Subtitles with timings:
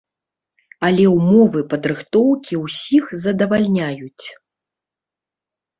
[0.87, 4.27] Але ўмовы падрыхтоўкі ўсіх задавальняюць.